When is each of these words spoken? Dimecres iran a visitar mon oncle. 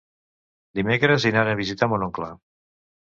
Dimecres 0.79 1.27
iran 1.33 1.51
a 1.51 1.55
visitar 1.63 1.91
mon 1.93 2.07
oncle. 2.07 2.31